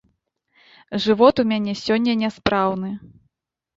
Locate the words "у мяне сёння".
1.43-2.17